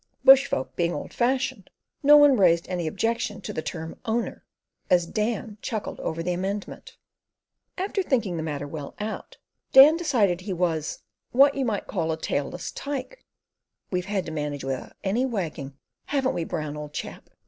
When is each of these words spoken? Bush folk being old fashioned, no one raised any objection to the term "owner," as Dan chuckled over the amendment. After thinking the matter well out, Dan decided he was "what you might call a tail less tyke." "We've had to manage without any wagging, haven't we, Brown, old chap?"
Bush 0.25 0.47
folk 0.47 0.75
being 0.75 0.93
old 0.95 1.13
fashioned, 1.13 1.69
no 2.01 2.17
one 2.17 2.35
raised 2.35 2.67
any 2.67 2.87
objection 2.87 3.39
to 3.41 3.53
the 3.53 3.61
term 3.61 3.99
"owner," 4.03 4.43
as 4.89 5.05
Dan 5.05 5.59
chuckled 5.61 5.99
over 5.99 6.23
the 6.23 6.33
amendment. 6.33 6.97
After 7.77 8.01
thinking 8.01 8.35
the 8.35 8.41
matter 8.41 8.65
well 8.67 8.95
out, 8.97 9.37
Dan 9.73 9.97
decided 9.97 10.41
he 10.41 10.53
was 10.53 11.03
"what 11.33 11.53
you 11.53 11.65
might 11.65 11.85
call 11.85 12.11
a 12.11 12.17
tail 12.17 12.49
less 12.49 12.71
tyke." 12.71 13.23
"We've 13.91 14.05
had 14.05 14.25
to 14.25 14.31
manage 14.31 14.63
without 14.63 14.93
any 15.03 15.23
wagging, 15.23 15.77
haven't 16.05 16.33
we, 16.33 16.45
Brown, 16.45 16.75
old 16.75 16.93
chap?" 16.93 17.29